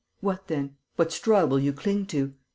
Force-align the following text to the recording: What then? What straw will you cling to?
What 0.19 0.47
then? 0.47 0.77
What 0.95 1.11
straw 1.11 1.45
will 1.45 1.59
you 1.59 1.73
cling 1.73 2.07
to? 2.07 2.33